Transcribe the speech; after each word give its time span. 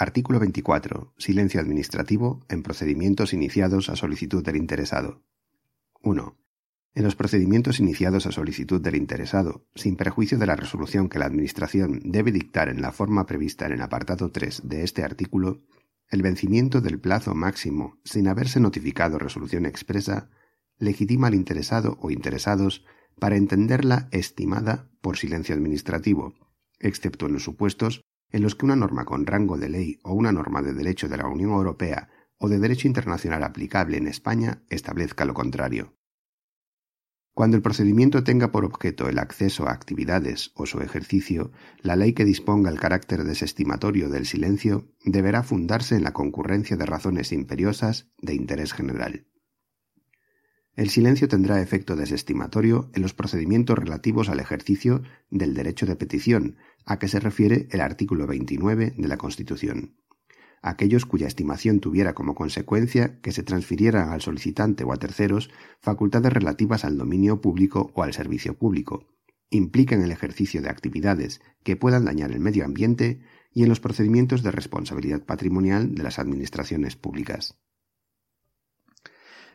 Artículo 0.00 0.40
24. 0.40 1.12
Silencio 1.18 1.60
administrativo 1.60 2.40
en 2.48 2.62
procedimientos 2.62 3.34
iniciados 3.34 3.90
a 3.90 3.96
solicitud 3.96 4.42
del 4.42 4.56
interesado. 4.56 5.22
1. 6.00 6.38
En 6.94 7.04
los 7.04 7.16
procedimientos 7.16 7.80
iniciados 7.80 8.24
a 8.24 8.32
solicitud 8.32 8.80
del 8.80 8.94
interesado, 8.94 9.66
sin 9.74 9.96
perjuicio 9.96 10.38
de 10.38 10.46
la 10.46 10.56
resolución 10.56 11.10
que 11.10 11.18
la 11.18 11.26
Administración 11.26 12.00
debe 12.02 12.32
dictar 12.32 12.70
en 12.70 12.80
la 12.80 12.92
forma 12.92 13.26
prevista 13.26 13.66
en 13.66 13.72
el 13.72 13.82
apartado 13.82 14.32
3 14.32 14.62
de 14.64 14.84
este 14.84 15.04
artículo, 15.04 15.60
el 16.08 16.22
vencimiento 16.22 16.80
del 16.80 16.98
plazo 16.98 17.34
máximo 17.34 17.98
sin 18.02 18.26
haberse 18.26 18.58
notificado 18.58 19.18
resolución 19.18 19.66
expresa 19.66 20.30
legitima 20.78 21.26
al 21.26 21.34
interesado 21.34 21.98
o 22.00 22.10
interesados 22.10 22.86
para 23.18 23.36
entenderla 23.36 24.08
estimada 24.12 24.88
por 25.02 25.18
silencio 25.18 25.54
administrativo, 25.54 26.32
excepto 26.78 27.26
en 27.26 27.34
los 27.34 27.44
supuestos 27.44 28.00
en 28.32 28.42
los 28.42 28.54
que 28.54 28.64
una 28.64 28.76
norma 28.76 29.04
con 29.04 29.26
rango 29.26 29.58
de 29.58 29.68
ley 29.68 29.98
o 30.02 30.14
una 30.14 30.32
norma 30.32 30.62
de 30.62 30.72
derecho 30.72 31.08
de 31.08 31.16
la 31.16 31.26
Unión 31.26 31.50
Europea 31.50 32.08
o 32.38 32.48
de 32.48 32.58
derecho 32.58 32.88
internacional 32.88 33.42
aplicable 33.42 33.96
en 33.96 34.06
España 34.06 34.62
establezca 34.68 35.24
lo 35.24 35.34
contrario. 35.34 35.94
Cuando 37.32 37.56
el 37.56 37.62
procedimiento 37.62 38.24
tenga 38.24 38.50
por 38.50 38.64
objeto 38.64 39.08
el 39.08 39.18
acceso 39.18 39.66
a 39.66 39.72
actividades 39.72 40.50
o 40.54 40.66
su 40.66 40.80
ejercicio, 40.80 41.52
la 41.80 41.96
ley 41.96 42.12
que 42.12 42.24
disponga 42.24 42.70
el 42.70 42.80
carácter 42.80 43.24
desestimatorio 43.24 44.10
del 44.10 44.26
silencio 44.26 44.88
deberá 45.04 45.42
fundarse 45.42 45.96
en 45.96 46.02
la 46.02 46.12
concurrencia 46.12 46.76
de 46.76 46.86
razones 46.86 47.32
imperiosas 47.32 48.10
de 48.18 48.34
interés 48.34 48.72
general. 48.72 49.26
El 50.80 50.88
silencio 50.88 51.28
tendrá 51.28 51.60
efecto 51.60 51.94
desestimatorio 51.94 52.88
en 52.94 53.02
los 53.02 53.12
procedimientos 53.12 53.78
relativos 53.78 54.30
al 54.30 54.40
ejercicio 54.40 55.02
del 55.28 55.52
derecho 55.52 55.84
de 55.84 55.94
petición, 55.94 56.56
a 56.86 56.98
que 56.98 57.06
se 57.06 57.20
refiere 57.20 57.68
el 57.70 57.82
artículo 57.82 58.26
29 58.26 58.94
de 58.96 59.06
la 59.08 59.18
Constitución. 59.18 59.98
Aquellos 60.62 61.04
cuya 61.04 61.26
estimación 61.26 61.80
tuviera 61.80 62.14
como 62.14 62.34
consecuencia 62.34 63.20
que 63.20 63.30
se 63.30 63.42
transfirieran 63.42 64.08
al 64.08 64.22
solicitante 64.22 64.82
o 64.84 64.94
a 64.94 64.96
terceros 64.96 65.50
facultades 65.82 66.32
relativas 66.32 66.86
al 66.86 66.96
dominio 66.96 67.42
público 67.42 67.90
o 67.92 68.02
al 68.02 68.14
servicio 68.14 68.56
público, 68.56 69.06
implican 69.50 70.00
el 70.00 70.12
ejercicio 70.12 70.62
de 70.62 70.70
actividades 70.70 71.42
que 71.62 71.76
puedan 71.76 72.06
dañar 72.06 72.32
el 72.32 72.40
medio 72.40 72.64
ambiente 72.64 73.20
y 73.52 73.64
en 73.64 73.68
los 73.68 73.80
procedimientos 73.80 74.42
de 74.42 74.50
responsabilidad 74.50 75.26
patrimonial 75.26 75.94
de 75.94 76.04
las 76.04 76.18
administraciones 76.18 76.96
públicas. 76.96 77.60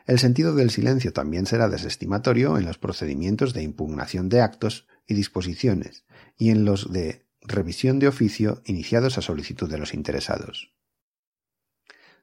El 0.06 0.20
sentido 0.20 0.54
del 0.54 0.70
silencio 0.70 1.14
también 1.14 1.48
será 1.48 1.68
desestimatorio 1.68 2.58
en 2.58 2.66
los 2.66 2.78
procedimientos 2.78 3.54
de 3.54 3.64
impugnación 3.64 4.30
de 4.30 4.42
actos 4.42 4.88
y 5.08 5.16
disposiciones 5.16 6.06
y 6.38 6.52
en 6.52 6.64
los 6.64 6.92
de 6.92 7.26
revisión 7.42 8.00
de 8.00 8.08
oficio 8.08 8.62
iniciados 8.66 9.18
a 9.18 9.22
solicitud 9.22 9.70
de 9.70 9.80
los 9.80 9.94
interesados. 9.94 10.74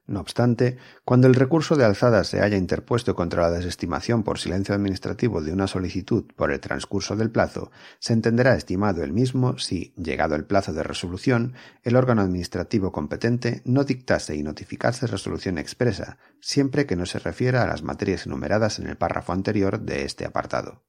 No 0.05 0.19
obstante, 0.19 0.77
cuando 1.05 1.27
el 1.27 1.33
recurso 1.35 1.77
de 1.77 1.85
alzada 1.85 2.25
se 2.25 2.41
haya 2.41 2.57
interpuesto 2.57 3.15
contra 3.15 3.43
la 3.43 3.51
desestimación 3.51 4.23
por 4.23 4.37
silencio 4.37 4.75
administrativo 4.75 5.41
de 5.41 5.53
una 5.53 5.67
solicitud 5.67 6.25
por 6.35 6.51
el 6.51 6.59
transcurso 6.59 7.15
del 7.15 7.31
plazo, 7.31 7.71
se 7.99 8.11
entenderá 8.11 8.53
estimado 8.55 9.01
el 9.01 9.13
mismo 9.13 9.57
si, 9.57 9.93
llegado 9.95 10.35
el 10.35 10.43
plazo 10.43 10.73
de 10.73 10.83
resolución, 10.83 11.53
el 11.83 11.95
órgano 11.95 12.21
administrativo 12.21 12.91
competente 12.91 13.61
no 13.63 13.85
dictase 13.85 14.35
y 14.35 14.43
notificase 14.43 15.07
resolución 15.07 15.57
expresa, 15.57 16.17
siempre 16.41 16.85
que 16.85 16.97
no 16.97 17.05
se 17.05 17.19
refiera 17.19 17.63
a 17.63 17.67
las 17.67 17.81
materias 17.81 18.25
enumeradas 18.25 18.79
en 18.79 18.87
el 18.87 18.97
párrafo 18.97 19.31
anterior 19.31 19.79
de 19.79 20.03
este 20.03 20.25
apartado. 20.25 20.83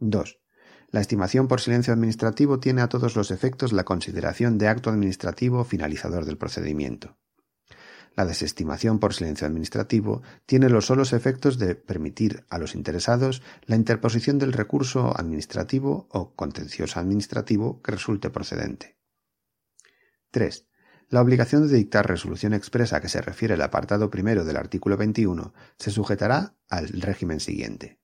2. 0.00 0.38
La 0.90 1.00
estimación 1.00 1.48
por 1.48 1.62
silencio 1.62 1.94
administrativo 1.94 2.60
tiene 2.60 2.82
a 2.82 2.88
todos 2.88 3.16
los 3.16 3.30
efectos 3.30 3.72
la 3.72 3.84
consideración 3.84 4.58
de 4.58 4.68
acto 4.68 4.90
administrativo 4.90 5.64
finalizador 5.64 6.26
del 6.26 6.36
procedimiento. 6.36 7.16
La 8.16 8.24
desestimación 8.24 8.98
por 8.98 9.12
silencio 9.12 9.46
administrativo 9.46 10.22
tiene 10.46 10.70
los 10.70 10.86
solos 10.86 11.12
efectos 11.12 11.58
de 11.58 11.74
permitir 11.74 12.44
a 12.48 12.56
los 12.56 12.74
interesados 12.74 13.42
la 13.66 13.76
interposición 13.76 14.38
del 14.38 14.54
recurso 14.54 15.12
administrativo 15.16 16.08
o 16.10 16.34
contencioso 16.34 16.98
administrativo 16.98 17.82
que 17.82 17.92
resulte 17.92 18.30
procedente. 18.30 18.96
3. 20.30 20.66
La 21.10 21.20
obligación 21.20 21.68
de 21.68 21.76
dictar 21.76 22.08
resolución 22.08 22.54
expresa 22.54 23.02
que 23.02 23.10
se 23.10 23.20
refiere 23.20 23.54
al 23.54 23.62
apartado 23.62 24.10
primero 24.10 24.44
del 24.44 24.56
artículo 24.56 24.96
21 24.96 25.52
se 25.78 25.90
sujetará 25.90 26.56
al 26.70 26.88
régimen 26.88 27.38
siguiente. 27.38 28.00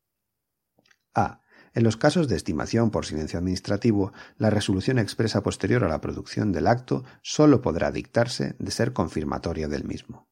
A. 1.15 1.41
En 1.75 1.84
los 1.84 1.97
casos 1.97 2.28
de 2.28 2.37
estimación 2.37 2.91
por 2.91 3.06
silencio 3.06 3.38
administrativo, 3.38 4.12
la 4.37 4.50
resolución 4.50 4.99
expresa 4.99 5.43
posterior 5.43 5.84
a 5.84 5.88
la 5.88 6.00
producción 6.00 6.53
del 6.53 6.66
acto 6.66 7.05
sólo 7.22 7.62
podrá 7.62 7.91
dictarse 7.91 8.55
de 8.59 8.71
ser 8.71 8.93
confirmatoria 8.93 9.69
del 9.69 9.84
mismo. 9.84 10.28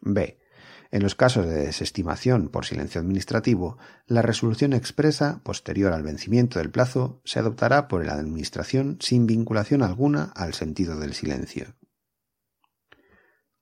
B. 0.00 0.38
En 0.90 1.02
los 1.02 1.14
casos 1.14 1.46
de 1.46 1.66
desestimación 1.66 2.48
por 2.48 2.64
silencio 2.64 3.00
administrativo, 3.00 3.78
la 4.06 4.22
resolución 4.22 4.72
expresa 4.72 5.40
posterior 5.44 5.92
al 5.92 6.02
vencimiento 6.02 6.58
del 6.58 6.70
plazo 6.70 7.20
se 7.24 7.38
adoptará 7.38 7.86
por 7.86 8.04
la 8.04 8.14
Administración 8.14 8.96
sin 9.00 9.26
vinculación 9.26 9.82
alguna 9.82 10.32
al 10.34 10.54
sentido 10.54 10.98
del 10.98 11.14
silencio. 11.14 11.76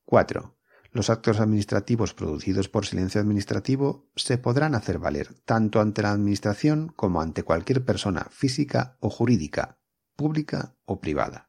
4. 0.06 0.57
Los 0.90 1.10
actos 1.10 1.38
administrativos 1.38 2.14
producidos 2.14 2.68
por 2.68 2.86
silencio 2.86 3.20
administrativo 3.20 4.10
se 4.16 4.38
podrán 4.38 4.74
hacer 4.74 4.98
valer 4.98 5.34
tanto 5.44 5.80
ante 5.80 6.02
la 6.02 6.12
Administración 6.12 6.92
como 6.96 7.20
ante 7.20 7.42
cualquier 7.42 7.84
persona 7.84 8.26
física 8.30 8.96
o 9.00 9.10
jurídica, 9.10 9.78
pública 10.16 10.76
o 10.86 11.00
privada. 11.00 11.48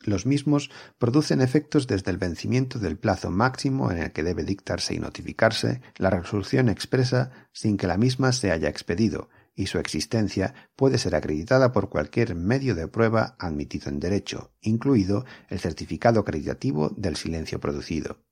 Los 0.00 0.26
mismos 0.26 0.70
producen 0.98 1.40
efectos 1.40 1.86
desde 1.86 2.10
el 2.10 2.18
vencimiento 2.18 2.78
del 2.78 2.98
plazo 2.98 3.30
máximo 3.30 3.90
en 3.90 3.98
el 3.98 4.12
que 4.12 4.22
debe 4.22 4.44
dictarse 4.44 4.94
y 4.94 4.98
notificarse 4.98 5.80
la 5.96 6.10
resolución 6.10 6.68
expresa 6.68 7.32
sin 7.52 7.76
que 7.76 7.86
la 7.86 7.96
misma 7.96 8.32
se 8.32 8.52
haya 8.52 8.68
expedido, 8.68 9.30
y 9.56 9.66
su 9.66 9.78
existencia 9.78 10.54
puede 10.76 10.98
ser 10.98 11.16
acreditada 11.16 11.72
por 11.72 11.88
cualquier 11.88 12.34
medio 12.36 12.74
de 12.74 12.86
prueba 12.86 13.34
admitido 13.40 13.90
en 13.90 13.98
derecho, 13.98 14.52
incluido 14.60 15.24
el 15.48 15.58
certificado 15.58 16.20
acreditativo 16.20 16.90
del 16.90 17.16
silencio 17.16 17.58
producido. 17.58 18.22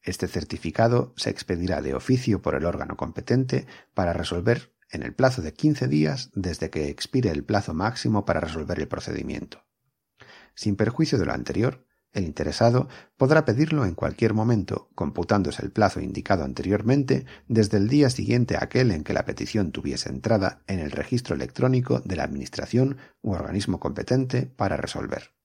Este 0.00 0.28
certificado 0.28 1.12
se 1.16 1.28
expedirá 1.28 1.82
de 1.82 1.94
oficio 1.94 2.40
por 2.40 2.54
el 2.54 2.64
órgano 2.64 2.96
competente 2.96 3.66
para 3.94 4.12
resolver 4.12 4.72
en 4.90 5.02
el 5.02 5.12
plazo 5.12 5.42
de 5.42 5.52
quince 5.52 5.88
días 5.88 6.30
desde 6.34 6.70
que 6.70 6.88
expire 6.88 7.30
el 7.30 7.44
plazo 7.44 7.74
máximo 7.74 8.24
para 8.24 8.40
resolver 8.40 8.78
el 8.78 8.88
procedimiento. 8.88 9.66
Sin 10.54 10.76
perjuicio 10.76 11.18
de 11.18 11.26
lo 11.26 11.32
anterior, 11.32 11.84
el 12.18 12.24
interesado 12.24 12.88
podrá 13.16 13.44
pedirlo 13.44 13.84
en 13.84 13.94
cualquier 13.94 14.34
momento, 14.34 14.88
computándose 14.94 15.62
el 15.62 15.70
plazo 15.70 16.00
indicado 16.00 16.44
anteriormente 16.44 17.24
desde 17.48 17.78
el 17.78 17.88
día 17.88 18.10
siguiente 18.10 18.56
a 18.56 18.64
aquel 18.64 18.90
en 18.90 19.04
que 19.04 19.14
la 19.14 19.24
petición 19.24 19.72
tuviese 19.72 20.10
entrada 20.10 20.62
en 20.66 20.80
el 20.80 20.90
registro 20.90 21.34
electrónico 21.34 22.00
de 22.00 22.16
la 22.16 22.24
Administración 22.24 22.98
u 23.22 23.32
organismo 23.32 23.80
competente 23.80 24.46
para 24.46 24.76
resolver. 24.76 25.37